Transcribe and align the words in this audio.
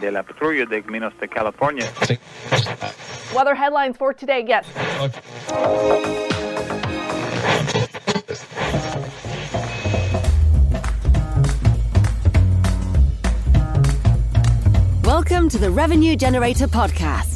De 0.00 0.10
la 0.10 0.22
patrulla 0.22 0.66
de 0.66 0.82
Minos 0.82 1.12
de 1.20 1.28
California. 1.28 1.86
Weather 3.34 3.54
headlines 3.54 3.96
for 3.96 4.12
today. 4.12 4.44
Yes. 4.46 4.66
Welcome 15.04 15.48
to 15.50 15.58
the 15.58 15.70
Revenue 15.70 16.16
Generator 16.16 16.66
Podcast, 16.66 17.35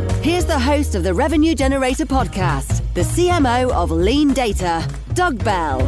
Here's 0.23 0.45
the 0.45 0.59
host 0.59 0.93
of 0.93 1.01
the 1.01 1.15
Revenue 1.15 1.55
Generator 1.55 2.05
podcast, 2.05 2.83
the 2.93 3.01
CMO 3.01 3.71
of 3.71 3.89
LeanData, 3.89 5.15
Doug 5.15 5.43
Bell. 5.43 5.79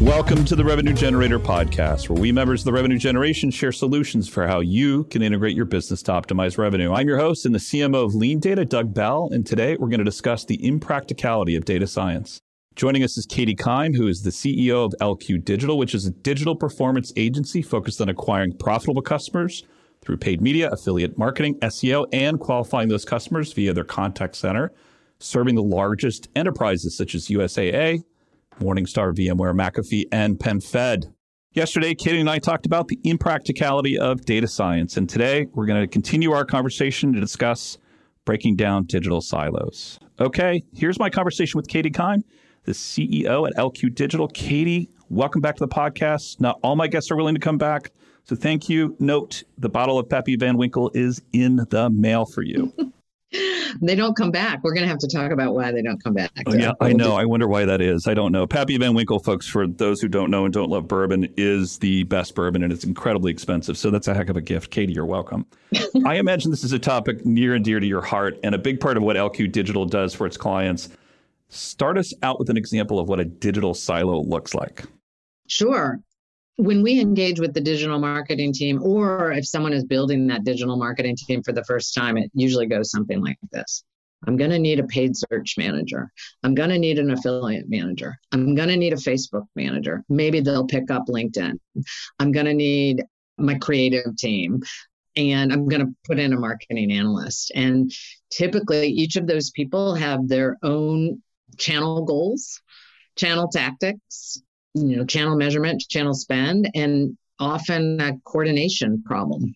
Welcome 0.00 0.46
to 0.46 0.56
the 0.56 0.64
Revenue 0.64 0.94
Generator 0.94 1.38
podcast, 1.38 2.08
where 2.08 2.18
we 2.18 2.32
members 2.32 2.62
of 2.62 2.64
the 2.64 2.72
revenue 2.72 2.96
generation 2.96 3.50
share 3.50 3.70
solutions 3.70 4.30
for 4.30 4.46
how 4.46 4.60
you 4.60 5.04
can 5.04 5.20
integrate 5.20 5.54
your 5.54 5.66
business 5.66 6.02
to 6.04 6.12
optimize 6.12 6.56
revenue. 6.56 6.90
I'm 6.94 7.06
your 7.06 7.18
host 7.18 7.44
and 7.44 7.54
the 7.54 7.58
CMO 7.58 8.06
of 8.06 8.12
LeanData, 8.12 8.66
Doug 8.66 8.94
Bell, 8.94 9.28
and 9.30 9.46
today 9.46 9.76
we're 9.78 9.88
going 9.88 9.98
to 9.98 10.04
discuss 10.04 10.46
the 10.46 10.66
impracticality 10.66 11.54
of 11.54 11.66
data 11.66 11.86
science. 11.86 12.40
Joining 12.76 13.02
us 13.02 13.18
is 13.18 13.26
Katy 13.26 13.56
Keim, 13.56 13.92
who 13.92 14.08
is 14.08 14.22
the 14.22 14.30
CEO 14.30 14.86
of 14.86 14.94
LQ 15.02 15.44
Digital, 15.44 15.76
which 15.76 15.94
is 15.94 16.06
a 16.06 16.12
digital 16.12 16.56
performance 16.56 17.12
agency 17.14 17.60
focused 17.60 18.00
on 18.00 18.08
acquiring 18.08 18.56
profitable 18.56 19.02
customers 19.02 19.64
through 20.00 20.16
paid 20.16 20.40
media, 20.40 20.70
affiliate 20.70 21.18
marketing, 21.18 21.58
SEO, 21.60 22.06
and 22.12 22.40
qualifying 22.40 22.88
those 22.88 23.04
customers 23.04 23.52
via 23.52 23.72
their 23.72 23.84
contact 23.84 24.36
center, 24.36 24.72
serving 25.18 25.54
the 25.54 25.62
largest 25.62 26.28
enterprises 26.36 26.96
such 26.96 27.14
as 27.14 27.28
USAA, 27.28 28.02
Morningstar, 28.60 29.14
VMware, 29.14 29.54
McAfee, 29.54 30.04
and 30.10 30.38
PenFed. 30.38 31.12
Yesterday, 31.52 31.94
Katy 31.94 32.20
and 32.20 32.30
I 32.30 32.38
talked 32.38 32.66
about 32.66 32.88
the 32.88 33.00
impracticality 33.04 33.98
of 33.98 34.24
data 34.24 34.46
science, 34.46 34.96
and 34.96 35.08
today 35.08 35.46
we're 35.54 35.66
going 35.66 35.80
to 35.80 35.88
continue 35.88 36.32
our 36.32 36.44
conversation 36.44 37.12
to 37.12 37.20
discuss 37.20 37.78
breaking 38.24 38.56
down 38.56 38.84
digital 38.84 39.20
silos. 39.20 39.98
Okay, 40.20 40.62
here's 40.74 40.98
my 40.98 41.08
conversation 41.08 41.56
with 41.56 41.66
Katy 41.66 41.90
Keim, 41.90 42.22
the 42.64 42.72
CEO 42.72 43.48
at 43.48 43.56
LQ 43.56 43.94
Digital. 43.94 44.28
Katy, 44.28 44.90
welcome 45.08 45.40
back 45.40 45.56
to 45.56 45.64
the 45.64 45.68
podcast. 45.68 46.38
Not 46.38 46.58
all 46.62 46.76
my 46.76 46.86
guests 46.86 47.10
are 47.10 47.16
willing 47.16 47.34
to 47.34 47.40
come 47.40 47.56
back. 47.56 47.90
So 48.28 48.36
thank 48.36 48.68
you. 48.68 48.94
Note 48.98 49.42
the 49.56 49.70
bottle 49.70 49.98
of 49.98 50.06
Pappy 50.06 50.36
Van 50.36 50.58
Winkle 50.58 50.90
is 50.92 51.22
in 51.32 51.56
the 51.70 51.88
mail 51.88 52.26
for 52.26 52.42
you. 52.42 52.74
they 53.80 53.94
don't 53.94 54.14
come 54.14 54.30
back. 54.30 54.62
We're 54.62 54.74
going 54.74 54.82
to 54.82 54.88
have 54.88 54.98
to 54.98 55.08
talk 55.08 55.32
about 55.32 55.54
why 55.54 55.72
they 55.72 55.80
don't 55.80 56.02
come 56.04 56.12
back. 56.12 56.30
Oh, 56.46 56.52
yeah, 56.52 56.72
I 56.78 56.92
know. 56.92 57.16
I 57.16 57.24
wonder 57.24 57.48
why 57.48 57.64
that 57.64 57.80
is. 57.80 58.06
I 58.06 58.12
don't 58.12 58.30
know. 58.30 58.46
Pappy 58.46 58.76
Van 58.76 58.92
Winkle, 58.92 59.18
folks, 59.18 59.46
for 59.46 59.66
those 59.66 60.02
who 60.02 60.08
don't 60.08 60.30
know 60.30 60.44
and 60.44 60.52
don't 60.52 60.68
love 60.68 60.86
bourbon, 60.86 61.32
is 61.38 61.78
the 61.78 62.02
best 62.02 62.34
bourbon 62.34 62.62
and 62.62 62.70
it's 62.70 62.84
incredibly 62.84 63.32
expensive. 63.32 63.78
So 63.78 63.90
that's 63.90 64.08
a 64.08 64.14
heck 64.14 64.28
of 64.28 64.36
a 64.36 64.42
gift. 64.42 64.70
Katy, 64.70 64.92
you're 64.92 65.06
welcome. 65.06 65.46
I 66.04 66.16
imagine 66.16 66.50
this 66.50 66.64
is 66.64 66.72
a 66.72 66.78
topic 66.78 67.24
near 67.24 67.54
and 67.54 67.64
dear 67.64 67.80
to 67.80 67.86
your 67.86 68.02
heart 68.02 68.38
and 68.42 68.54
a 68.54 68.58
big 68.58 68.78
part 68.78 68.98
of 68.98 69.02
what 69.02 69.16
LQ 69.16 69.52
Digital 69.52 69.86
does 69.86 70.12
for 70.12 70.26
its 70.26 70.36
clients. 70.36 70.90
Start 71.48 71.96
us 71.96 72.12
out 72.22 72.38
with 72.38 72.50
an 72.50 72.58
example 72.58 72.98
of 72.98 73.08
what 73.08 73.20
a 73.20 73.24
digital 73.24 73.72
silo 73.72 74.20
looks 74.20 74.54
like. 74.54 74.84
Sure 75.46 75.98
when 76.58 76.82
we 76.82 77.00
engage 77.00 77.38
with 77.38 77.54
the 77.54 77.60
digital 77.60 78.00
marketing 78.00 78.52
team, 78.52 78.82
or 78.82 79.30
if 79.30 79.46
someone 79.46 79.72
is 79.72 79.84
building 79.84 80.26
that 80.26 80.42
digital 80.42 80.76
marketing 80.76 81.16
team 81.16 81.40
for 81.44 81.52
the 81.52 81.62
first 81.64 81.94
time, 81.94 82.18
it 82.18 82.30
usually 82.34 82.66
goes 82.66 82.90
something 82.90 83.22
like 83.22 83.38
this. 83.52 83.84
I'm 84.26 84.36
going 84.36 84.50
to 84.50 84.58
need 84.58 84.80
a 84.80 84.84
paid 84.84 85.12
search 85.16 85.54
manager. 85.56 86.10
I'm 86.42 86.56
going 86.56 86.70
to 86.70 86.78
need 86.78 86.98
an 86.98 87.12
affiliate 87.12 87.68
manager. 87.68 88.18
I'm 88.32 88.56
going 88.56 88.68
to 88.70 88.76
need 88.76 88.92
a 88.92 88.96
Facebook 88.96 89.46
manager. 89.54 90.02
Maybe 90.08 90.40
they'll 90.40 90.66
pick 90.66 90.90
up 90.90 91.06
LinkedIn. 91.06 91.52
I'm 92.18 92.32
going 92.32 92.46
to 92.46 92.54
need 92.54 93.04
my 93.38 93.54
creative 93.54 94.16
team. 94.16 94.60
And 95.16 95.52
I'm 95.52 95.68
going 95.68 95.86
to 95.86 95.94
put 96.04 96.18
in 96.18 96.32
a 96.32 96.40
marketing 96.40 96.90
analyst. 96.90 97.52
And 97.54 97.92
typically, 98.30 98.88
each 98.88 99.14
of 99.14 99.28
those 99.28 99.50
people 99.50 99.94
have 99.94 100.26
their 100.26 100.56
own 100.64 101.22
channel 101.56 102.04
goals, 102.04 102.60
channel 103.16 103.48
tactics, 103.48 104.42
you 104.78 104.96
know 104.96 105.04
channel 105.04 105.36
measurement 105.36 105.82
channel 105.88 106.14
spend 106.14 106.70
and 106.74 107.16
often 107.38 108.00
a 108.00 108.18
coordination 108.24 109.02
problem. 109.04 109.54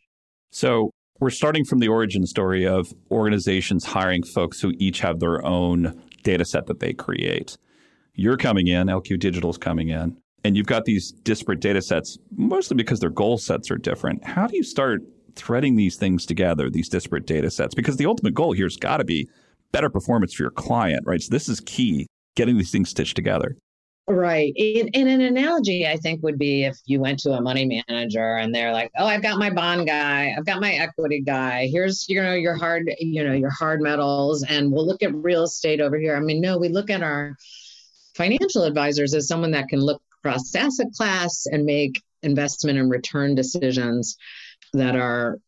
So 0.50 0.90
we're 1.20 1.30
starting 1.30 1.64
from 1.64 1.78
the 1.78 1.88
origin 1.88 2.26
story 2.26 2.66
of 2.66 2.92
organizations 3.10 3.84
hiring 3.84 4.22
folks 4.22 4.60
who 4.60 4.72
each 4.78 5.00
have 5.00 5.20
their 5.20 5.44
own 5.44 6.00
data 6.22 6.44
set 6.44 6.66
that 6.66 6.80
they 6.80 6.92
create. 6.92 7.56
You're 8.14 8.36
coming 8.36 8.66
in 8.66 8.88
lq 8.88 9.18
digital's 9.18 9.58
coming 9.58 9.88
in 9.88 10.16
and 10.44 10.56
you've 10.56 10.66
got 10.66 10.84
these 10.84 11.12
disparate 11.12 11.60
data 11.60 11.80
sets 11.80 12.18
mostly 12.36 12.76
because 12.76 13.00
their 13.00 13.10
goal 13.10 13.38
sets 13.38 13.70
are 13.70 13.78
different. 13.78 14.24
How 14.24 14.46
do 14.46 14.56
you 14.56 14.64
start 14.64 15.02
threading 15.34 15.76
these 15.76 15.96
things 15.96 16.26
together 16.26 16.68
these 16.68 16.88
disparate 16.88 17.26
data 17.26 17.50
sets? 17.50 17.74
Because 17.74 17.96
the 17.96 18.06
ultimate 18.06 18.34
goal 18.34 18.52
here 18.52 18.66
has 18.66 18.76
got 18.76 18.98
to 18.98 19.04
be 19.04 19.28
better 19.72 19.88
performance 19.88 20.34
for 20.34 20.42
your 20.42 20.50
client 20.50 21.02
right? 21.06 21.22
So 21.22 21.28
this 21.30 21.48
is 21.48 21.60
key 21.60 22.06
getting 22.36 22.58
these 22.58 22.70
things 22.70 22.90
stitched 22.90 23.16
together 23.16 23.56
Right. 24.12 24.52
And, 24.58 24.90
and, 24.92 25.08
an 25.08 25.22
analogy 25.22 25.86
I 25.86 25.96
think 25.96 26.22
would 26.22 26.38
be 26.38 26.64
if 26.64 26.76
you 26.84 27.00
went 27.00 27.20
to 27.20 27.30
a 27.30 27.40
money 27.40 27.82
manager 27.88 28.36
and 28.36 28.54
they're 28.54 28.70
like, 28.70 28.90
"Oh, 28.98 29.06
I've 29.06 29.22
got 29.22 29.38
my 29.38 29.48
bond 29.48 29.86
guy, 29.86 30.34
I've 30.36 30.44
got 30.44 30.60
my 30.60 30.74
equity 30.74 31.22
guy. 31.22 31.66
Here's 31.72 32.06
you 32.10 32.22
know 32.22 32.34
your 32.34 32.54
hard, 32.54 32.92
you 32.98 33.24
know, 33.24 33.32
your 33.32 33.50
hard 33.50 33.80
metals 33.80 34.44
and 34.46 34.70
we'll 34.70 34.86
look 34.86 35.02
at 35.02 35.14
real 35.14 35.44
estate 35.44 35.80
over 35.80 35.96
here." 35.98 36.14
I 36.14 36.20
mean, 36.20 36.42
no, 36.42 36.58
we 36.58 36.68
look 36.68 36.90
at 36.90 37.02
our 37.02 37.36
financial 38.14 38.64
advisors 38.64 39.14
as 39.14 39.28
someone 39.28 39.52
that 39.52 39.68
can 39.68 39.80
look 39.80 40.02
across 40.18 40.54
asset 40.54 40.88
class 40.94 41.46
and 41.50 41.64
make 41.64 42.02
investment 42.22 42.78
and 42.78 42.90
return 42.90 43.34
decisions 43.34 44.18
that 44.74 44.94
are 44.94 45.38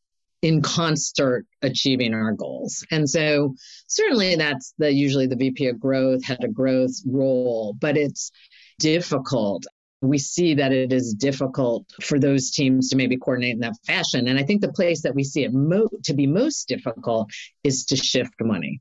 in 0.41 0.63
concert 0.63 1.45
achieving 1.61 2.15
our 2.15 2.33
goals. 2.33 2.85
And 2.91 3.09
so 3.09 3.55
certainly 3.89 4.37
that's 4.37 4.73
the 4.79 4.91
usually 4.91 5.27
the 5.27 5.37
VP 5.37 5.67
of 5.67 5.79
growth 5.79 6.25
had 6.25 6.45
a 6.45 6.49
growth 6.49 6.97
role, 7.07 7.75
but 7.79 7.97
it's 7.99 8.31
difficult. 8.79 9.65
We 10.03 10.19
see 10.19 10.55
that 10.55 10.73
it 10.73 10.93
is 10.93 11.15
difficult 11.15 11.87
for 12.03 12.19
those 12.19 12.51
teams 12.51 12.91
to 12.91 12.97
maybe 12.97 13.17
coordinate 13.17 13.55
in 13.55 13.61
that 13.61 13.77
fashion. 13.87 14.29
And 14.29 14.39
I 14.39 14.43
think 14.43 14.61
the 14.61 14.73
place 14.73 15.03
that 15.03 15.15
we 15.15 15.25
see 15.25 15.45
it 15.45 15.53
mo- 15.53 15.89
to 16.05 16.15
be 16.15 16.27
most 16.27 16.69
difficult 16.69 17.31
is 17.63 17.87
to 17.87 17.97
shift 17.97 18.35
money. 18.41 18.81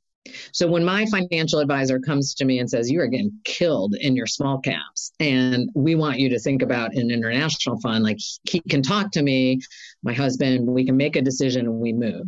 So 0.53 0.67
when 0.67 0.85
my 0.85 1.05
financial 1.05 1.59
advisor 1.59 1.99
comes 1.99 2.33
to 2.35 2.45
me 2.45 2.59
and 2.59 2.69
says, 2.69 2.89
You 2.89 3.01
are 3.01 3.07
getting 3.07 3.39
killed 3.43 3.95
in 3.95 4.15
your 4.15 4.27
small 4.27 4.59
caps, 4.59 5.11
and 5.19 5.69
we 5.75 5.95
want 5.95 6.19
you 6.19 6.29
to 6.29 6.39
think 6.39 6.61
about 6.61 6.95
an 6.95 7.11
international 7.11 7.79
fund, 7.81 8.03
like 8.03 8.19
he 8.49 8.59
can 8.61 8.81
talk 8.81 9.11
to 9.11 9.21
me, 9.21 9.59
my 10.01 10.13
husband, 10.13 10.67
we 10.67 10.85
can 10.85 10.97
make 10.97 11.15
a 11.15 11.21
decision 11.21 11.65
and 11.65 11.79
we 11.79 11.93
move. 11.93 12.27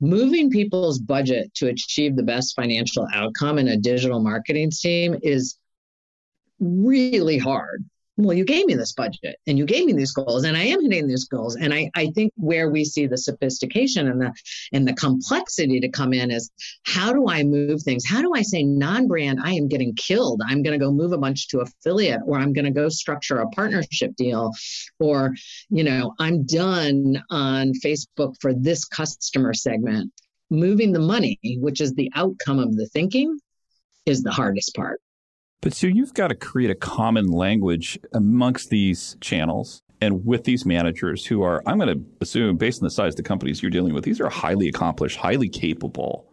Moving 0.00 0.50
people's 0.50 0.98
budget 0.98 1.54
to 1.54 1.68
achieve 1.68 2.16
the 2.16 2.22
best 2.22 2.54
financial 2.54 3.06
outcome 3.14 3.58
in 3.58 3.68
a 3.68 3.78
digital 3.78 4.20
marketing 4.20 4.70
team 4.70 5.16
is 5.22 5.56
really 6.60 7.38
hard 7.38 7.84
well, 8.18 8.36
you 8.36 8.46
gave 8.46 8.64
me 8.64 8.74
this 8.74 8.92
budget 8.92 9.36
and 9.46 9.58
you 9.58 9.66
gave 9.66 9.84
me 9.84 9.92
these 9.92 10.12
goals 10.12 10.44
and 10.44 10.56
I 10.56 10.62
am 10.62 10.80
hitting 10.80 11.06
these 11.06 11.26
goals. 11.26 11.56
And 11.56 11.74
I, 11.74 11.90
I 11.94 12.06
think 12.14 12.32
where 12.36 12.70
we 12.70 12.84
see 12.84 13.06
the 13.06 13.18
sophistication 13.18 14.08
and 14.08 14.20
the 14.20 14.32
and 14.72 14.88
the 14.88 14.94
complexity 14.94 15.80
to 15.80 15.88
come 15.90 16.14
in 16.14 16.30
is 16.30 16.50
how 16.84 17.12
do 17.12 17.28
I 17.28 17.42
move 17.42 17.82
things? 17.82 18.06
How 18.06 18.22
do 18.22 18.32
I 18.34 18.40
say 18.40 18.62
non-brand, 18.62 19.40
I 19.42 19.52
am 19.52 19.68
getting 19.68 19.94
killed. 19.94 20.40
I'm 20.46 20.62
gonna 20.62 20.78
go 20.78 20.90
move 20.90 21.12
a 21.12 21.18
bunch 21.18 21.48
to 21.48 21.60
affiliate, 21.60 22.22
or 22.24 22.38
I'm 22.38 22.54
gonna 22.54 22.70
go 22.70 22.88
structure 22.88 23.38
a 23.38 23.48
partnership 23.50 24.16
deal, 24.16 24.52
or 24.98 25.34
you 25.68 25.84
know, 25.84 26.14
I'm 26.18 26.44
done 26.44 27.22
on 27.28 27.72
Facebook 27.84 28.36
for 28.40 28.54
this 28.54 28.86
customer 28.86 29.52
segment. 29.52 30.10
Moving 30.48 30.92
the 30.92 31.00
money, 31.00 31.38
which 31.60 31.80
is 31.80 31.92
the 31.94 32.10
outcome 32.14 32.60
of 32.60 32.76
the 32.76 32.86
thinking, 32.86 33.38
is 34.06 34.22
the 34.22 34.30
hardest 34.30 34.74
part. 34.74 35.00
But 35.62 35.72
so 35.72 35.86
you've 35.86 36.14
got 36.14 36.28
to 36.28 36.34
create 36.34 36.70
a 36.70 36.74
common 36.74 37.26
language 37.28 37.98
amongst 38.12 38.70
these 38.70 39.16
channels 39.20 39.82
and 40.00 40.26
with 40.26 40.44
these 40.44 40.66
managers 40.66 41.24
who 41.24 41.42
are, 41.42 41.62
I'm 41.66 41.78
going 41.78 41.98
to 41.98 42.04
assume, 42.20 42.56
based 42.56 42.82
on 42.82 42.86
the 42.86 42.90
size 42.90 43.14
of 43.14 43.16
the 43.16 43.22
companies 43.22 43.62
you're 43.62 43.70
dealing 43.70 43.94
with, 43.94 44.04
these 44.04 44.20
are 44.20 44.28
highly 44.28 44.68
accomplished, 44.68 45.16
highly 45.16 45.48
capable 45.48 46.30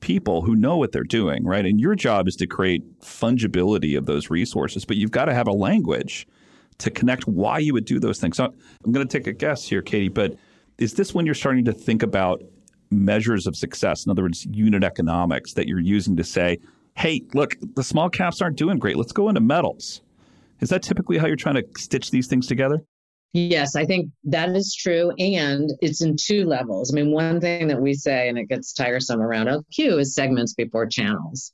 people 0.00 0.42
who 0.42 0.54
know 0.54 0.76
what 0.76 0.92
they're 0.92 1.02
doing, 1.02 1.44
right? 1.44 1.64
And 1.64 1.80
your 1.80 1.94
job 1.94 2.28
is 2.28 2.36
to 2.36 2.46
create 2.46 3.00
fungibility 3.00 3.96
of 3.96 4.04
those 4.06 4.28
resources, 4.28 4.84
but 4.84 4.96
you've 4.96 5.10
got 5.10 5.24
to 5.24 5.34
have 5.34 5.48
a 5.48 5.52
language 5.52 6.28
to 6.78 6.90
connect 6.90 7.26
why 7.26 7.58
you 7.58 7.72
would 7.72 7.86
do 7.86 7.98
those 7.98 8.20
things. 8.20 8.36
So 8.36 8.52
I'm 8.84 8.92
going 8.92 9.06
to 9.06 9.18
take 9.18 9.26
a 9.26 9.32
guess 9.32 9.66
here, 9.66 9.80
Katy, 9.80 10.08
but 10.08 10.36
is 10.78 10.94
this 10.94 11.14
when 11.14 11.24
you're 11.24 11.34
starting 11.34 11.64
to 11.64 11.72
think 11.72 12.02
about 12.02 12.42
measures 12.90 13.46
of 13.46 13.56
success, 13.56 14.04
in 14.04 14.10
other 14.10 14.22
words, 14.22 14.46
unit 14.50 14.84
economics 14.84 15.54
that 15.54 15.66
you're 15.66 15.80
using 15.80 16.16
to 16.16 16.24
say, 16.24 16.58
hey, 16.96 17.22
look, 17.34 17.56
the 17.74 17.82
small 17.84 18.08
caps 18.08 18.40
aren't 18.40 18.56
doing 18.56 18.78
great. 18.78 18.96
Let's 18.96 19.12
go 19.12 19.28
into 19.28 19.40
metals. 19.40 20.00
Is 20.60 20.70
that 20.70 20.82
typically 20.82 21.18
how 21.18 21.26
you're 21.26 21.36
trying 21.36 21.56
to 21.56 21.64
stitch 21.76 22.10
these 22.10 22.26
things 22.26 22.46
together? 22.46 22.82
Yes, 23.32 23.76
I 23.76 23.84
think 23.84 24.10
that 24.24 24.50
is 24.56 24.74
true. 24.74 25.12
And 25.18 25.70
it's 25.80 26.02
in 26.02 26.16
two 26.18 26.44
levels. 26.44 26.92
I 26.92 26.96
mean, 26.96 27.12
one 27.12 27.40
thing 27.40 27.68
that 27.68 27.80
we 27.80 27.92
say, 27.92 28.28
and 28.28 28.38
it 28.38 28.48
gets 28.48 28.72
tiresome 28.72 29.20
around 29.20 29.48
LQ, 29.48 30.00
is 30.00 30.14
segments 30.14 30.54
before 30.54 30.86
channels. 30.86 31.52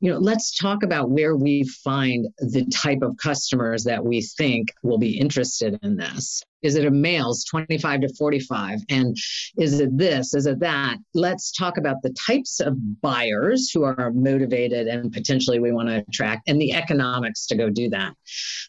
You 0.00 0.12
know, 0.12 0.18
let's 0.18 0.56
talk 0.56 0.82
about 0.82 1.10
where 1.10 1.36
we 1.36 1.64
find 1.82 2.26
the 2.38 2.66
type 2.66 3.00
of 3.00 3.16
customers 3.16 3.84
that 3.84 4.04
we 4.04 4.20
think 4.20 4.68
will 4.82 4.98
be 4.98 5.18
interested 5.18 5.78
in 5.82 5.96
this. 5.96 6.42
Is 6.62 6.74
it 6.74 6.84
a 6.84 6.90
males 6.90 7.44
25 7.44 8.02
to 8.02 8.14
45? 8.14 8.80
And 8.90 9.16
is 9.56 9.80
it 9.80 9.96
this? 9.96 10.34
Is 10.34 10.46
it 10.46 10.60
that? 10.60 10.98
Let's 11.14 11.50
talk 11.50 11.78
about 11.78 12.02
the 12.02 12.14
types 12.26 12.60
of 12.60 12.76
buyers 13.00 13.70
who 13.72 13.84
are 13.84 14.12
motivated 14.14 14.86
and 14.86 15.10
potentially 15.10 15.60
we 15.60 15.72
want 15.72 15.88
to 15.88 16.04
attract 16.06 16.48
and 16.48 16.60
the 16.60 16.74
economics 16.74 17.46
to 17.46 17.56
go 17.56 17.70
do 17.70 17.88
that. 17.90 18.14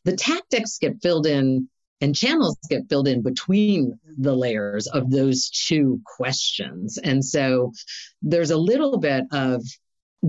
The 0.05 0.15
tactics 0.15 0.77
get 0.77 1.01
filled 1.01 1.27
in 1.27 1.67
and 2.01 2.15
channels 2.15 2.57
get 2.69 2.88
filled 2.89 3.07
in 3.07 3.21
between 3.21 3.99
the 4.17 4.35
layers 4.35 4.88
of 4.88 5.09
those 5.09 5.49
two 5.49 5.99
questions. 6.05 6.97
And 6.97 7.23
so 7.23 7.71
there's 8.21 8.51
a 8.51 8.57
little 8.57 8.97
bit 8.97 9.23
of 9.31 9.63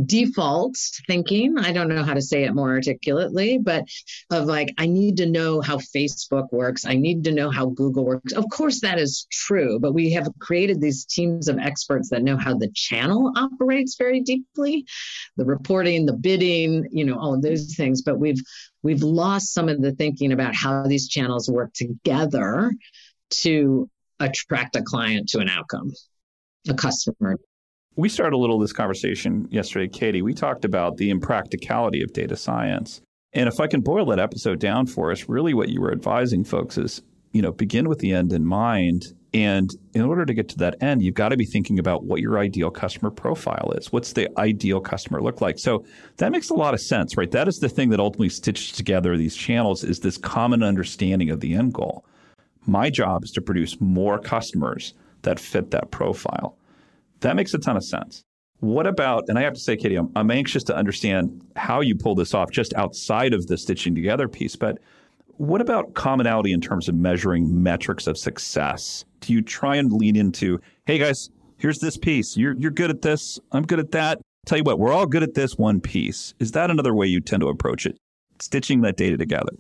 default 0.05 0.77
thinking. 1.07 1.59
I 1.59 1.73
don't 1.73 1.89
know 1.89 2.05
how 2.05 2.15
to 2.15 2.21
say 2.21 2.45
it 2.45 2.55
more 2.55 2.71
articulately 2.71 3.59
but 3.59 3.85
of 4.31 4.45
like 4.45 4.75
i 4.77 4.87
need 4.87 5.17
to 5.17 5.27
know 5.27 5.61
how 5.61 5.79
facebook 5.79 6.53
works. 6.53 6.85
I 6.85 6.95
need 6.95 7.25
to 7.25 7.33
know 7.33 7.51
how 7.51 7.67
google 7.67 8.05
works. 8.05 8.33
Of 8.33 8.49
course 8.51 8.81
that 8.83 8.99
is 8.99 9.27
true 9.31 9.79
but 9.81 9.95
we 9.95 10.13
have 10.13 10.29
created 10.39 10.81
these 10.81 11.05
teams 11.07 11.49
of 11.49 11.59
experts 11.59 12.11
that 12.11 12.23
know 12.23 12.37
how 12.37 12.55
the 12.55 12.71
channel 12.75 13.33
operates 13.35 13.97
very 13.97 14.21
deeply 14.21 14.85
the 15.37 15.45
reporting 15.45 16.05
the 16.05 16.13
bidding 16.13 16.87
you 16.91 17.05
know 17.05 17.19
all 17.19 17.35
of 17.35 17.43
those 17.43 17.75
things. 17.75 18.03
But 18.03 18.19
we've 18.19 18.43
we've 18.83 19.03
lost 19.03 19.55
some 19.55 19.69
of 19.69 19.81
the 19.81 19.93
thinking 19.93 20.33
about 20.33 20.55
how 20.55 20.83
these 20.83 21.09
channels 21.09 21.51
work 21.51 21.73
together 21.73 22.73
to 23.31 23.89
attract 24.21 24.77
a 24.77 24.83
client 24.83 25.31
to 25.31 25.39
an 25.39 25.49
outcome 25.49 25.93
a 26.69 26.75
customer 26.75 27.39
we 27.99 28.09
started 28.09 28.37
a 28.37 28.39
little 28.39 28.61
this 28.61 28.73
conversation 28.73 29.49
yesterday, 29.51 29.89
Katy. 29.89 30.23
We 30.23 30.33
talked 30.33 30.65
about 30.65 30.99
the 30.99 31.11
impracticality 31.11 32.01
of 32.01 32.13
data 32.13 32.37
science. 32.37 33.01
And 33.33 33.49
if 33.49 33.59
I 33.59 33.67
can 33.67 33.81
boil 33.81 34.07
that 34.07 34.21
episode 34.21 34.61
down 34.61 34.87
for 34.87 35.11
us, 35.11 35.29
really 35.29 35.53
what 35.53 35.69
you 35.69 35.81
were 35.81 35.91
advising 35.91 36.45
folks 36.45 36.79
is, 36.79 37.03
you 37.33 37.43
know, 37.43 37.51
begin 37.51 37.89
with 37.89 37.99
the 37.99 38.13
end 38.13 38.33
in 38.33 38.47
mind. 38.47 39.15
And 39.35 39.69
in 39.95 40.03
order 40.03 40.25
to 40.25 40.33
get 40.33 40.49
to 40.51 40.59
that 40.59 40.81
end, 40.81 41.03
you've 41.03 41.17
got 41.17 41.31
to 41.31 41.37
be 41.37 41.45
thinking 41.45 41.81
about 41.81 42.05
what 42.05 42.21
your 42.21 42.39
ideal 42.39 42.71
customer 42.71 43.11
profile 43.11 43.73
is. 43.77 43.93
What's 43.93 44.13
the 44.13 44.29
ideal 44.39 44.81
customer 44.81 45.21
look 45.21 45.41
like? 45.41 45.59
So 45.59 45.85
that 46.19 46.31
makes 46.31 46.51
a 46.51 46.55
lot 46.55 46.75
of 46.75 46.81
sense, 46.81 47.17
right? 47.17 47.33
That 47.33 47.49
is 47.49 47.59
the 47.59 47.69
thing 47.69 47.91
that 47.91 47.99
ultimately 47.99 48.29
stitches 48.29 48.71
together 48.71 49.17
these 49.17 49.35
channels 49.35 49.83
is 49.83 49.99
this 49.99 50.17
common 50.17 50.63
understanding 50.63 51.31
of 51.31 51.41
the 51.41 51.53
end 51.53 51.75
goal. 51.75 52.05
My 52.65 52.91
job 52.91 53.25
is 53.25 53.33
to 53.33 53.41
produce 53.41 53.81
more 53.81 54.21
customers 54.21 54.95
that 55.23 55.41
fit 55.41 55.73
that 55.73 55.91
profile. 55.91 56.57
That 57.21 57.37
makes 57.37 57.55
a 57.55 57.59
ton 57.59 57.77
of 57.77 57.85
sense. 57.85 58.25
What 58.61 58.87
about, 58.87 59.25
and 59.29 59.39
I 59.39 59.43
have 59.43 59.55
to 59.55 59.61
say, 59.61 59.77
Katy, 59.77 59.97
I'm, 59.97 60.11
I'm 60.17 60.31
anxious 60.31 60.65
to 60.65 60.77
understand 60.77 61.45
how 61.55 61.81
you 61.81 61.95
pull 61.95 62.15
this 62.15 62.35
off 62.35 62.51
just 62.51 62.75
outside 62.75 63.33
of 63.33 63.47
the 63.47 63.57
stitching 63.57 63.95
together 63.95 64.29
piece, 64.29 64.57
but 64.57 64.79
what 65.37 65.61
about 65.61 65.95
commonality 65.95 66.53
in 66.53 66.61
terms 66.61 66.89
of 66.89 66.97
measuring 66.97 67.63
metrics 67.63 68.09
of 68.09 68.19
success? 68.19 69.05
Do 69.21 69.33
you 69.33 69.43
try 69.43 69.77
and 69.77 69.93
lean 69.93 70.17
into, 70.17 70.61
hey 70.87 70.99
guys, 70.99 71.31
here's 71.59 71.79
this 71.79 71.97
piece. 71.97 72.37
You're, 72.37 72.57
you're 72.59 72.73
good 72.73 72.91
at 72.91 73.03
this. 73.03 73.39
I'm 73.53 73.65
good 73.65 73.79
at 73.79 73.93
that. 73.93 74.21
Tell 74.47 74.59
you 74.59 74.65
what, 74.65 74.81
we're 74.81 74.93
all 74.93 75.07
good 75.07 75.23
at 75.23 75.35
this 75.35 75.57
one 75.57 75.81
piece. 75.81 76.35
Is 76.41 76.53
that 76.53 76.71
another 76.71 76.95
way 76.95 77.07
you 77.07 77.21
tend 77.21 77.43
to 77.43 77.49
approach 77.49 77.87
it? 77.87 77.97
Stitching 78.41 78.81
that 78.81 78.97
data 78.97 79.17
together. 79.17 79.53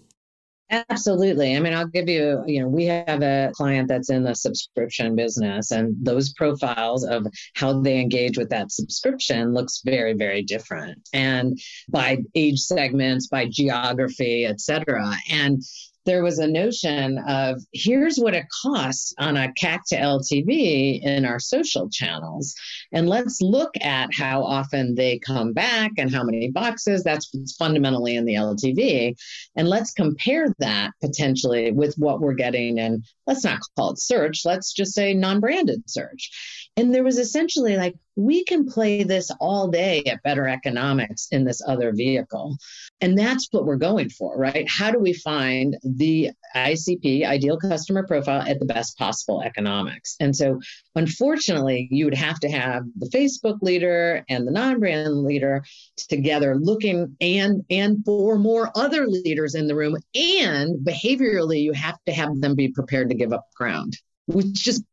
Absolutely. 0.70 1.56
I 1.56 1.60
mean, 1.60 1.72
I'll 1.72 1.86
give 1.86 2.08
you, 2.10 2.42
you 2.46 2.60
know, 2.60 2.68
we 2.68 2.84
have 2.84 3.22
a 3.22 3.50
client 3.54 3.88
that's 3.88 4.10
in 4.10 4.22
the 4.22 4.34
subscription 4.34 5.16
business, 5.16 5.70
and 5.70 5.96
those 6.04 6.32
profiles 6.34 7.04
of 7.04 7.26
how 7.54 7.80
they 7.80 7.98
engage 7.98 8.36
with 8.36 8.50
that 8.50 8.70
subscription 8.70 9.54
looks 9.54 9.80
very, 9.82 10.12
very 10.12 10.42
different. 10.42 11.08
And 11.14 11.58
by 11.88 12.18
age 12.34 12.60
segments, 12.60 13.28
by 13.28 13.46
geography, 13.50 14.44
et 14.44 14.60
cetera. 14.60 15.10
And 15.30 15.62
there 16.04 16.22
was 16.22 16.38
a 16.38 16.46
notion 16.46 17.18
of 17.28 17.60
here's 17.72 18.16
what 18.16 18.34
it 18.34 18.46
costs 18.62 19.14
on 19.18 19.36
a 19.36 19.52
CAC 19.60 19.80
to 19.88 19.96
LTV 19.96 21.02
in 21.02 21.24
our 21.24 21.38
social 21.38 21.88
channels. 21.90 22.54
And 22.92 23.08
let's 23.08 23.40
look 23.40 23.72
at 23.82 24.08
how 24.14 24.42
often 24.42 24.94
they 24.94 25.18
come 25.18 25.52
back 25.52 25.92
and 25.98 26.12
how 26.12 26.24
many 26.24 26.50
boxes. 26.50 27.04
That's 27.04 27.30
fundamentally 27.58 28.16
in 28.16 28.24
the 28.24 28.34
LTV. 28.34 29.16
And 29.56 29.68
let's 29.68 29.92
compare 29.92 30.54
that 30.60 30.92
potentially 31.02 31.72
with 31.72 31.94
what 31.96 32.20
we're 32.20 32.34
getting 32.34 32.78
in, 32.78 33.02
let's 33.26 33.44
not 33.44 33.60
call 33.76 33.92
it 33.92 33.98
search, 33.98 34.42
let's 34.44 34.72
just 34.72 34.94
say 34.94 35.14
non 35.14 35.40
branded 35.40 35.88
search. 35.90 36.30
And 36.76 36.94
there 36.94 37.04
was 37.04 37.18
essentially 37.18 37.76
like, 37.76 37.94
we 38.18 38.44
can 38.44 38.66
play 38.66 39.04
this 39.04 39.30
all 39.38 39.68
day 39.68 40.02
at 40.04 40.22
better 40.24 40.48
economics 40.48 41.28
in 41.30 41.44
this 41.44 41.62
other 41.64 41.92
vehicle. 41.92 42.58
And 43.00 43.16
that's 43.16 43.46
what 43.52 43.64
we're 43.64 43.76
going 43.76 44.10
for, 44.10 44.36
right? 44.36 44.68
How 44.68 44.90
do 44.90 44.98
we 44.98 45.12
find 45.12 45.76
the 45.84 46.32
ICP, 46.56 47.24
ideal 47.24 47.58
customer 47.58 48.04
profile, 48.04 48.42
at 48.42 48.58
the 48.58 48.66
best 48.66 48.98
possible 48.98 49.40
economics? 49.42 50.16
And 50.18 50.34
so, 50.34 50.58
unfortunately, 50.96 51.86
you 51.92 52.06
would 52.06 52.14
have 52.14 52.40
to 52.40 52.48
have 52.48 52.82
the 52.96 53.06
Facebook 53.06 53.58
leader 53.62 54.24
and 54.28 54.48
the 54.48 54.52
non-brand 54.52 55.22
leader 55.22 55.62
together 56.08 56.56
looking 56.56 57.16
and 57.20 57.64
and 57.70 58.04
for 58.04 58.36
more 58.36 58.72
other 58.74 59.06
leaders 59.06 59.54
in 59.54 59.68
the 59.68 59.76
room. 59.76 59.96
And 60.16 60.84
behaviorally, 60.84 61.62
you 61.62 61.72
have 61.72 61.98
to 62.06 62.12
have 62.12 62.40
them 62.40 62.56
be 62.56 62.68
prepared 62.68 63.10
to 63.10 63.14
give 63.14 63.32
up 63.32 63.44
ground 63.54 63.96
which 64.28 64.52
just 64.52 64.84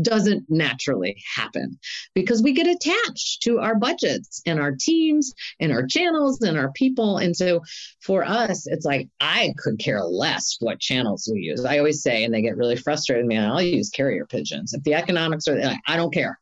doesn't 0.00 0.44
naturally 0.48 1.16
happen 1.34 1.78
because 2.14 2.42
we 2.42 2.52
get 2.52 2.66
attached 2.66 3.42
to 3.42 3.58
our 3.58 3.74
budgets 3.74 4.42
and 4.46 4.60
our 4.60 4.74
teams 4.78 5.32
and 5.60 5.72
our 5.72 5.86
channels 5.86 6.40
and 6.42 6.58
our 6.58 6.72
people. 6.72 7.18
And 7.18 7.36
so 7.36 7.62
for 8.00 8.24
us, 8.24 8.66
it's 8.66 8.84
like, 8.84 9.08
I 9.20 9.54
could 9.58 9.78
care 9.78 10.02
less 10.02 10.56
what 10.60 10.80
channels 10.80 11.28
we 11.32 11.40
use. 11.40 11.64
I 11.64 11.78
always 11.78 12.02
say, 12.02 12.24
and 12.24 12.32
they 12.32 12.42
get 12.42 12.56
really 12.56 12.76
frustrated, 12.76 13.26
man, 13.26 13.50
I'll 13.50 13.62
use 13.62 13.90
carrier 13.90 14.26
pigeons. 14.26 14.74
If 14.74 14.82
the 14.82 14.94
economics 14.94 15.48
are, 15.48 15.60
I 15.86 15.96
don't 15.96 16.12
care. 16.12 16.38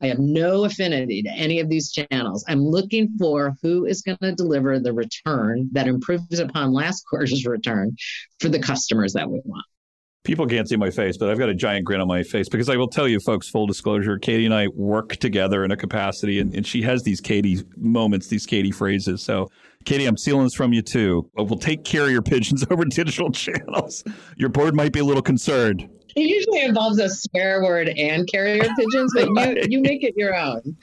I 0.00 0.06
have 0.06 0.20
no 0.20 0.64
affinity 0.64 1.24
to 1.24 1.30
any 1.30 1.58
of 1.58 1.68
these 1.68 1.90
channels. 1.90 2.44
I'm 2.46 2.64
looking 2.64 3.16
for 3.18 3.56
who 3.62 3.84
is 3.84 4.02
going 4.02 4.18
to 4.22 4.32
deliver 4.32 4.78
the 4.78 4.92
return 4.92 5.70
that 5.72 5.88
improves 5.88 6.38
upon 6.38 6.72
last 6.72 7.04
quarter's 7.08 7.44
return 7.44 7.96
for 8.38 8.48
the 8.48 8.60
customers 8.60 9.14
that 9.14 9.28
we 9.28 9.40
want. 9.44 9.66
People 10.28 10.46
can't 10.46 10.68
see 10.68 10.76
my 10.76 10.90
face, 10.90 11.16
but 11.16 11.30
I've 11.30 11.38
got 11.38 11.48
a 11.48 11.54
giant 11.54 11.86
grin 11.86 12.02
on 12.02 12.06
my 12.06 12.22
face 12.22 12.50
because 12.50 12.68
I 12.68 12.76
will 12.76 12.86
tell 12.86 13.08
you, 13.08 13.18
folks, 13.18 13.48
full 13.48 13.66
disclosure, 13.66 14.18
Katy 14.18 14.44
and 14.44 14.54
I 14.54 14.68
work 14.68 15.16
together 15.16 15.64
in 15.64 15.70
a 15.70 15.76
capacity, 15.76 16.38
and, 16.38 16.54
and 16.54 16.66
she 16.66 16.82
has 16.82 17.02
these 17.02 17.18
Katy 17.18 17.62
moments, 17.78 18.26
these 18.26 18.44
Katy 18.44 18.70
phrases. 18.70 19.22
So, 19.22 19.50
Katy, 19.86 20.04
I'm 20.04 20.18
stealing 20.18 20.44
this 20.44 20.52
from 20.52 20.74
you 20.74 20.82
too. 20.82 21.30
We'll 21.34 21.56
take 21.56 21.82
care 21.82 22.04
of 22.04 22.10
your 22.10 22.20
pigeons 22.20 22.62
over 22.70 22.84
digital 22.84 23.32
channels. 23.32 24.04
Your 24.36 24.50
board 24.50 24.74
might 24.74 24.92
be 24.92 25.00
a 25.00 25.04
little 25.04 25.22
concerned. 25.22 25.88
It 26.14 26.20
usually 26.28 26.60
involves 26.60 26.98
a 27.00 27.08
swear 27.08 27.62
word 27.62 27.88
and 27.88 28.28
carrier 28.30 28.66
pigeons, 28.76 29.12
but 29.14 29.30
right. 29.34 29.56
you, 29.56 29.78
you 29.78 29.80
make 29.80 30.04
it 30.04 30.12
your 30.14 30.36
own. 30.36 30.76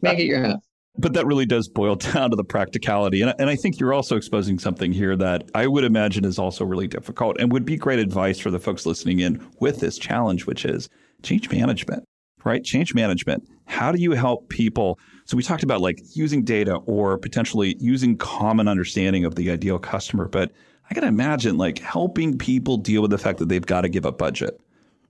Make 0.00 0.20
it 0.20 0.26
your 0.26 0.46
own. 0.46 0.60
But 0.98 1.14
that 1.14 1.26
really 1.26 1.46
does 1.46 1.68
boil 1.68 1.94
down 2.12 2.30
to 2.30 2.36
the 2.36 2.44
practicality. 2.44 3.22
And, 3.22 3.34
and 3.38 3.48
I 3.48 3.56
think 3.56 3.80
you're 3.80 3.94
also 3.94 4.16
exposing 4.16 4.58
something 4.58 4.92
here 4.92 5.16
that 5.16 5.50
I 5.54 5.66
would 5.66 5.84
imagine 5.84 6.24
is 6.24 6.38
also 6.38 6.64
really 6.64 6.88
difficult 6.88 7.36
and 7.38 7.52
would 7.52 7.64
be 7.64 7.76
great 7.76 7.98
advice 7.98 8.38
for 8.38 8.50
the 8.50 8.58
folks 8.58 8.86
listening 8.86 9.20
in 9.20 9.46
with 9.60 9.80
this 9.80 9.98
challenge, 9.98 10.46
which 10.46 10.64
is 10.64 10.88
change 11.22 11.50
management, 11.50 12.04
right? 12.44 12.62
Change 12.62 12.94
management. 12.94 13.48
How 13.66 13.92
do 13.92 14.00
you 14.00 14.12
help 14.12 14.48
people? 14.48 14.98
So 15.24 15.36
we 15.36 15.42
talked 15.42 15.62
about 15.62 15.80
like 15.80 15.98
using 16.14 16.44
data 16.44 16.76
or 16.86 17.16
potentially 17.16 17.76
using 17.78 18.16
common 18.16 18.68
understanding 18.68 19.24
of 19.24 19.36
the 19.36 19.50
ideal 19.50 19.78
customer. 19.78 20.28
But 20.28 20.52
I 20.90 20.94
can 20.94 21.04
imagine 21.04 21.56
like 21.56 21.78
helping 21.78 22.36
people 22.36 22.76
deal 22.76 23.00
with 23.00 23.10
the 23.10 23.18
fact 23.18 23.38
that 23.38 23.48
they've 23.48 23.64
got 23.64 23.82
to 23.82 23.88
give 23.88 24.04
up 24.04 24.18
budget 24.18 24.60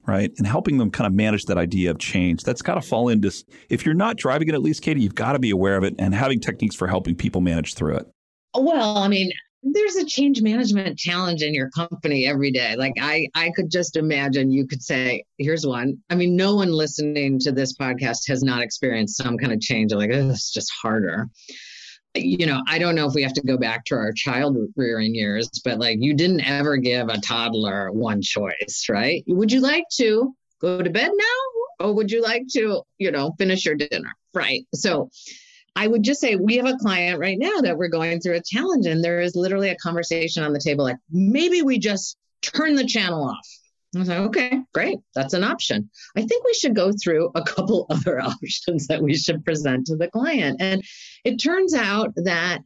right? 0.06 0.32
And 0.38 0.46
helping 0.46 0.78
them 0.78 0.90
kind 0.90 1.06
of 1.06 1.12
manage 1.12 1.44
that 1.44 1.58
idea 1.58 1.90
of 1.90 1.98
change. 1.98 2.42
That's 2.42 2.62
got 2.62 2.74
to 2.74 2.82
fall 2.82 3.08
into, 3.08 3.32
if 3.68 3.84
you're 3.84 3.94
not 3.94 4.16
driving 4.16 4.48
it, 4.48 4.54
at 4.54 4.62
least, 4.62 4.82
Katy, 4.82 5.00
you've 5.00 5.14
got 5.14 5.32
to 5.32 5.38
be 5.38 5.50
aware 5.50 5.76
of 5.76 5.84
it 5.84 5.94
and 5.98 6.14
having 6.14 6.40
techniques 6.40 6.74
for 6.74 6.86
helping 6.88 7.14
people 7.14 7.40
manage 7.40 7.74
through 7.74 7.96
it. 7.96 8.06
Well, 8.54 8.98
I 8.98 9.08
mean, 9.08 9.30
there's 9.62 9.94
a 9.96 10.04
change 10.04 10.42
management 10.42 10.98
challenge 10.98 11.42
in 11.42 11.54
your 11.54 11.70
company 11.70 12.26
every 12.26 12.50
day. 12.50 12.74
Like 12.76 12.94
I, 13.00 13.28
I 13.34 13.52
could 13.54 13.70
just 13.70 13.96
imagine 13.96 14.50
you 14.50 14.66
could 14.66 14.82
say, 14.82 15.24
here's 15.38 15.64
one. 15.64 15.98
I 16.10 16.16
mean, 16.16 16.34
no 16.34 16.56
one 16.56 16.72
listening 16.72 17.38
to 17.40 17.52
this 17.52 17.76
podcast 17.76 18.26
has 18.26 18.42
not 18.42 18.62
experienced 18.62 19.16
some 19.16 19.38
kind 19.38 19.52
of 19.52 19.60
change. 19.60 19.92
Like, 19.92 20.10
it's 20.10 20.52
just 20.52 20.72
harder 20.82 21.28
you 22.14 22.46
know, 22.46 22.62
I 22.68 22.78
don't 22.78 22.94
know 22.94 23.06
if 23.06 23.14
we 23.14 23.22
have 23.22 23.32
to 23.34 23.42
go 23.42 23.56
back 23.56 23.84
to 23.86 23.94
our 23.94 24.12
child 24.12 24.56
rearing 24.76 25.14
years, 25.14 25.48
but 25.64 25.78
like 25.78 25.98
you 26.00 26.14
didn't 26.14 26.46
ever 26.46 26.76
give 26.76 27.08
a 27.08 27.20
toddler 27.20 27.90
one 27.90 28.20
choice, 28.20 28.86
right? 28.90 29.24
Would 29.26 29.50
you 29.50 29.60
like 29.60 29.84
to 29.96 30.34
go 30.60 30.82
to 30.82 30.90
bed 30.90 31.10
now 31.14 31.86
Or 31.86 31.94
would 31.94 32.10
you 32.10 32.22
like 32.22 32.46
to, 32.52 32.82
you 32.98 33.10
know, 33.10 33.34
finish 33.38 33.64
your 33.64 33.74
dinner? 33.74 34.14
Right. 34.34 34.64
So 34.74 35.10
I 35.74 35.86
would 35.86 36.02
just 36.02 36.20
say 36.20 36.36
we 36.36 36.56
have 36.56 36.66
a 36.66 36.76
client 36.76 37.18
right 37.18 37.38
now 37.38 37.60
that 37.62 37.76
we're 37.76 37.88
going 37.88 38.20
through 38.20 38.36
a 38.36 38.42
challenge, 38.42 38.86
and 38.86 39.02
there 39.02 39.20
is 39.20 39.34
literally 39.34 39.70
a 39.70 39.76
conversation 39.76 40.44
on 40.44 40.52
the 40.52 40.60
table 40.60 40.84
like, 40.84 40.98
maybe 41.10 41.62
we 41.62 41.78
just 41.78 42.16
turn 42.42 42.74
the 42.76 42.86
channel 42.86 43.24
off. 43.24 43.48
I 43.94 43.98
was 43.98 44.08
like, 44.08 44.18
okay, 44.18 44.60
great. 44.72 44.98
That's 45.14 45.34
an 45.34 45.44
option. 45.44 45.90
I 46.16 46.22
think 46.22 46.44
we 46.44 46.54
should 46.54 46.74
go 46.74 46.92
through 46.92 47.30
a 47.34 47.42
couple 47.42 47.86
other 47.90 48.20
options 48.20 48.86
that 48.86 49.02
we 49.02 49.14
should 49.14 49.44
present 49.44 49.86
to 49.86 49.96
the 49.96 50.08
client. 50.08 50.60
And 50.60 50.82
it 51.24 51.36
turns 51.36 51.74
out 51.74 52.12
that 52.16 52.62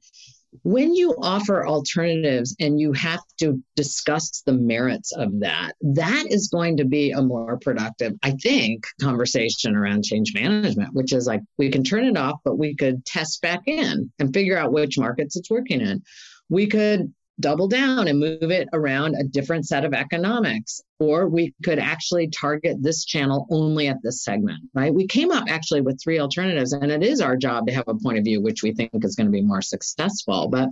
when 0.62 0.94
you 0.94 1.14
offer 1.20 1.66
alternatives 1.66 2.56
and 2.60 2.80
you 2.80 2.92
have 2.92 3.20
to 3.40 3.62
discuss 3.74 4.42
the 4.46 4.52
merits 4.52 5.12
of 5.12 5.40
that, 5.40 5.72
that 5.82 6.26
is 6.28 6.48
going 6.48 6.78
to 6.78 6.84
be 6.84 7.10
a 7.10 7.20
more 7.20 7.58
productive, 7.58 8.14
I 8.22 8.32
think, 8.32 8.86
conversation 9.00 9.76
around 9.76 10.04
change 10.04 10.32
management, 10.34 10.94
which 10.94 11.12
is 11.12 11.26
like 11.26 11.42
we 11.58 11.70
can 11.70 11.84
turn 11.84 12.04
it 12.04 12.16
off, 12.16 12.40
but 12.44 12.56
we 12.56 12.74
could 12.74 13.04
test 13.04 13.42
back 13.42 13.62
in 13.66 14.10
and 14.18 14.32
figure 14.32 14.56
out 14.56 14.72
which 14.72 14.98
markets 14.98 15.36
it's 15.36 15.50
working 15.50 15.80
in. 15.80 16.02
We 16.48 16.68
could 16.68 17.12
double 17.38 17.68
down 17.68 18.08
and 18.08 18.18
move 18.18 18.50
it 18.50 18.68
around 18.72 19.14
a 19.14 19.24
different 19.24 19.66
set 19.66 19.84
of 19.84 19.92
economics. 19.92 20.80
Or 20.98 21.28
we 21.28 21.54
could 21.62 21.78
actually 21.78 22.28
target 22.28 22.78
this 22.80 23.04
channel 23.04 23.46
only 23.50 23.88
at 23.88 23.98
this 24.02 24.24
segment, 24.24 24.60
right? 24.74 24.94
We 24.94 25.06
came 25.06 25.30
up 25.30 25.44
actually 25.48 25.82
with 25.82 26.00
three 26.02 26.18
alternatives, 26.18 26.72
and 26.72 26.90
it 26.90 27.02
is 27.02 27.20
our 27.20 27.36
job 27.36 27.66
to 27.66 27.74
have 27.74 27.88
a 27.88 27.94
point 27.94 28.18
of 28.18 28.24
view 28.24 28.40
which 28.40 28.62
we 28.62 28.72
think 28.72 28.90
is 29.04 29.16
going 29.16 29.26
to 29.26 29.32
be 29.32 29.42
more 29.42 29.62
successful. 29.62 30.48
But, 30.48 30.70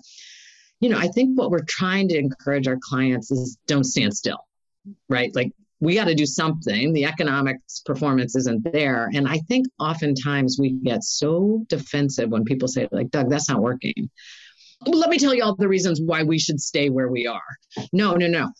you 0.80 0.88
know, 0.88 0.98
I 0.98 1.08
think 1.08 1.38
what 1.38 1.50
we're 1.50 1.64
trying 1.68 2.08
to 2.08 2.18
encourage 2.18 2.66
our 2.66 2.78
clients 2.80 3.30
is 3.30 3.58
don't 3.66 3.84
stand 3.84 4.14
still, 4.14 4.38
right? 5.08 5.34
Like 5.34 5.52
we 5.80 5.94
got 5.94 6.06
to 6.06 6.14
do 6.14 6.24
something. 6.24 6.94
The 6.94 7.04
economics 7.04 7.80
performance 7.80 8.34
isn't 8.36 8.72
there. 8.72 9.10
And 9.14 9.28
I 9.28 9.38
think 9.48 9.66
oftentimes 9.78 10.56
we 10.58 10.70
get 10.70 11.04
so 11.04 11.66
defensive 11.68 12.30
when 12.30 12.44
people 12.44 12.68
say, 12.68 12.88
like, 12.90 13.10
Doug, 13.10 13.28
that's 13.28 13.50
not 13.50 13.60
working 13.60 14.08
let 14.86 15.10
me 15.10 15.18
tell 15.18 15.34
you 15.34 15.42
all 15.42 15.54
the 15.54 15.68
reasons 15.68 16.00
why 16.04 16.22
we 16.22 16.38
should 16.38 16.60
stay 16.60 16.90
where 16.90 17.08
we 17.08 17.26
are. 17.26 17.40
No, 17.92 18.14
no, 18.14 18.26
no. 18.26 18.50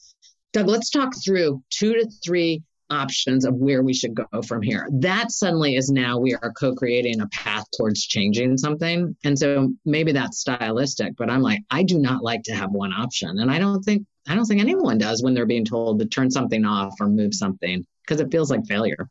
Doug, 0.52 0.68
let's 0.68 0.90
talk 0.90 1.12
through 1.24 1.62
two 1.70 1.94
to 1.94 2.08
three 2.24 2.62
options 2.90 3.44
of 3.44 3.54
where 3.54 3.82
we 3.82 3.94
should 3.94 4.14
go 4.14 4.42
from 4.42 4.62
here. 4.62 4.88
That 4.92 5.32
suddenly 5.32 5.76
is 5.76 5.90
now 5.90 6.18
we 6.18 6.34
are 6.34 6.52
co 6.52 6.74
creating 6.74 7.20
a 7.20 7.26
path 7.28 7.64
towards 7.76 8.04
changing 8.04 8.58
something. 8.58 9.16
And 9.24 9.38
so 9.38 9.72
maybe 9.84 10.12
that's 10.12 10.38
stylistic, 10.38 11.16
but 11.16 11.30
I'm 11.30 11.42
like, 11.42 11.62
I 11.70 11.82
do 11.82 11.98
not 11.98 12.22
like 12.22 12.42
to 12.44 12.54
have 12.54 12.70
one 12.70 12.92
option. 12.92 13.38
And 13.38 13.50
I 13.50 13.58
don't 13.58 13.82
think, 13.82 14.06
I 14.28 14.34
don't 14.34 14.46
think 14.46 14.60
anyone 14.60 14.98
does 14.98 15.22
when 15.22 15.34
they're 15.34 15.46
being 15.46 15.64
told 15.64 15.98
to 15.98 16.06
turn 16.06 16.30
something 16.30 16.64
off 16.64 16.94
or 17.00 17.08
move 17.08 17.34
something 17.34 17.84
because 18.02 18.20
it 18.20 18.30
feels 18.30 18.50
like 18.50 18.66
failure. 18.66 19.08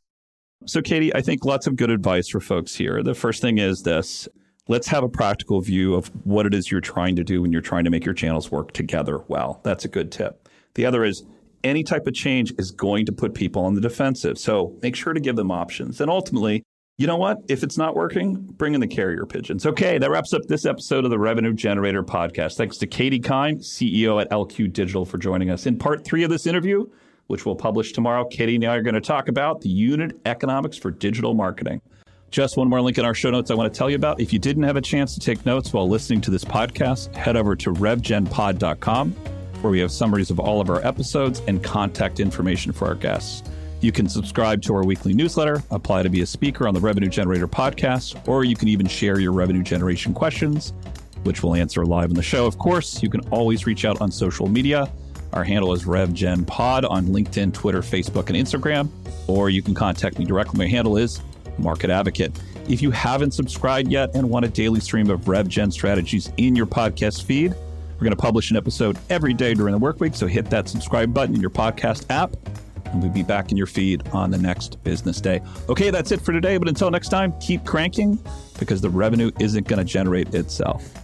So, 0.65 0.81
Katy, 0.81 1.13
I 1.13 1.21
think 1.21 1.43
lots 1.43 1.67
of 1.67 1.75
good 1.75 1.89
advice 1.89 2.29
for 2.29 2.39
folks 2.39 2.75
here. 2.75 3.03
The 3.03 3.13
first 3.13 3.41
thing 3.41 3.57
is 3.57 3.81
this 3.81 4.29
let's 4.67 4.87
have 4.87 5.03
a 5.03 5.09
practical 5.09 5.61
view 5.61 5.93
of 5.95 6.07
what 6.25 6.45
it 6.45 6.53
is 6.53 6.71
you're 6.71 6.81
trying 6.81 7.15
to 7.15 7.23
do 7.23 7.41
when 7.41 7.51
you're 7.51 7.61
trying 7.61 7.83
to 7.83 7.89
make 7.89 8.05
your 8.05 8.13
channels 8.13 8.51
work 8.51 8.71
together 8.71 9.19
well. 9.27 9.61
That's 9.63 9.85
a 9.85 9.89
good 9.89 10.11
tip. 10.11 10.47
The 10.75 10.85
other 10.85 11.03
is 11.03 11.23
any 11.63 11.83
type 11.83 12.07
of 12.07 12.13
change 12.13 12.53
is 12.57 12.71
going 12.71 13.05
to 13.05 13.11
put 13.11 13.33
people 13.33 13.63
on 13.65 13.73
the 13.73 13.81
defensive. 13.81 14.37
So 14.37 14.77
make 14.81 14.95
sure 14.95 15.13
to 15.13 15.19
give 15.19 15.35
them 15.35 15.51
options. 15.51 16.01
And 16.01 16.09
ultimately, 16.09 16.63
you 16.97 17.07
know 17.07 17.17
what? 17.17 17.39
If 17.47 17.63
it's 17.63 17.77
not 17.77 17.95
working, 17.95 18.35
bring 18.35 18.75
in 18.75 18.81
the 18.81 18.87
carrier 18.87 19.25
pigeons. 19.25 19.65
Okay, 19.65 19.97
that 19.97 20.11
wraps 20.11 20.33
up 20.33 20.43
this 20.43 20.65
episode 20.65 21.05
of 21.05 21.11
the 21.11 21.17
Revenue 21.17 21.53
Generator 21.53 22.03
podcast. 22.03 22.55
Thanks 22.55 22.77
to 22.77 22.87
Katy 22.87 23.19
Keim, 23.19 23.59
CEO 23.59 24.21
at 24.21 24.29
LQ 24.29 24.71
Digital, 24.71 25.05
for 25.05 25.17
joining 25.17 25.49
us. 25.49 25.65
In 25.65 25.77
part 25.77 26.05
three 26.05 26.23
of 26.23 26.29
this 26.29 26.45
interview, 26.45 26.85
which 27.27 27.45
we'll 27.45 27.55
publish 27.55 27.93
tomorrow, 27.93 28.25
Katy 28.25 28.55
and 28.55 28.65
I 28.65 28.75
are 28.75 28.81
going 28.83 28.93
to 28.93 29.01
talk 29.01 29.27
about 29.27 29.61
the 29.61 29.69
unit 29.69 30.19
economics 30.25 30.77
for 30.77 30.91
digital 30.91 31.33
marketing. 31.33 31.81
Just 32.33 32.57
one 32.57 32.67
more 32.67 32.81
link 32.81 32.97
in 32.97 33.05
our 33.05 33.13
show 33.13 33.29
notes 33.29 33.51
I 33.51 33.53
want 33.53 33.71
to 33.71 33.77
tell 33.77 33.91
you 33.91 33.95
about. 33.95 34.19
If 34.19 34.33
you 34.33 34.39
didn't 34.39 34.63
have 34.63 34.75
a 34.75 34.81
chance 34.81 35.13
to 35.13 35.19
take 35.19 35.45
notes 35.45 35.71
while 35.71 35.87
listening 35.87 36.19
to 36.21 36.31
this 36.31 36.43
podcast, 36.43 37.15
head 37.15 37.37
over 37.37 37.55
to 37.57 37.71
revgenpod.com, 37.71 39.11
where 39.61 39.69
we 39.69 39.79
have 39.79 39.91
summaries 39.91 40.31
of 40.31 40.39
all 40.39 40.59
of 40.59 40.67
our 40.71 40.83
episodes 40.83 41.43
and 41.47 41.63
contact 41.63 42.19
information 42.19 42.71
for 42.71 42.87
our 42.87 42.95
guests. 42.95 43.43
You 43.81 43.91
can 43.91 44.09
subscribe 44.09 44.63
to 44.63 44.73
our 44.73 44.83
weekly 44.83 45.13
newsletter, 45.13 45.61
apply 45.69 46.01
to 46.01 46.09
be 46.09 46.21
a 46.21 46.25
speaker 46.25 46.67
on 46.67 46.73
the 46.73 46.79
Revenue 46.79 47.07
Generator 47.07 47.47
podcast, 47.47 48.27
or 48.27 48.43
you 48.43 48.55
can 48.55 48.67
even 48.67 48.87
share 48.87 49.19
your 49.19 49.31
revenue 49.31 49.61
generation 49.61 50.11
questions, 50.11 50.73
which 51.25 51.43
we'll 51.43 51.53
answer 51.53 51.85
live 51.85 52.09
in 52.09 52.15
the 52.15 52.23
show. 52.23 52.47
Of 52.47 52.57
course, 52.57 53.03
you 53.03 53.11
can 53.11 53.21
always 53.29 53.67
reach 53.67 53.85
out 53.85 54.01
on 54.01 54.09
social 54.09 54.49
media. 54.49 54.91
Our 55.33 55.43
handle 55.43 55.71
is 55.71 55.83
RevGenPod 55.83 56.89
on 56.89 57.05
LinkedIn, 57.05 57.53
Twitter, 57.53 57.81
Facebook, 57.81 58.29
and 58.29 58.35
Instagram, 58.35 58.89
or 59.27 59.51
you 59.51 59.61
can 59.61 59.75
contact 59.75 60.17
me 60.17 60.25
directly. 60.25 60.57
My 60.57 60.67
handle 60.67 60.97
is 60.97 61.21
Market 61.57 61.89
Advocate. 61.89 62.31
If 62.69 62.81
you 62.81 62.91
haven't 62.91 63.31
subscribed 63.31 63.91
yet 63.91 64.15
and 64.15 64.29
want 64.29 64.45
a 64.45 64.49
daily 64.49 64.79
stream 64.79 65.09
of 65.09 65.21
RevGen 65.21 65.71
strategies 65.71 66.31
in 66.37 66.55
your 66.55 66.65
podcast 66.65 67.23
feed, 67.23 67.53
we're 67.53 67.99
going 68.05 68.11
to 68.11 68.15
publish 68.15 68.51
an 68.51 68.57
episode 68.57 68.97
every 69.09 69.33
day 69.33 69.53
during 69.53 69.71
the 69.71 69.77
work 69.77 69.99
week. 69.99 70.15
So 70.15 70.27
hit 70.27 70.49
that 70.49 70.67
subscribe 70.67 71.13
button 71.13 71.35
in 71.35 71.41
your 71.41 71.49
podcast 71.49 72.05
app, 72.09 72.35
and 72.85 73.01
we'll 73.01 73.11
be 73.11 73.23
back 73.23 73.51
in 73.51 73.57
your 73.57 73.67
feed 73.67 74.07
on 74.09 74.31
the 74.31 74.37
next 74.37 74.83
business 74.83 75.19
day. 75.19 75.41
Okay, 75.69 75.89
that's 75.89 76.11
it 76.11 76.21
for 76.21 76.31
today. 76.31 76.57
But 76.57 76.67
until 76.67 76.89
next 76.91 77.09
time, 77.09 77.33
keep 77.39 77.65
cranking 77.65 78.17
because 78.59 78.81
the 78.81 78.89
revenue 78.89 79.31
isn't 79.39 79.67
going 79.67 79.79
to 79.79 79.85
generate 79.85 80.33
itself. 80.33 81.02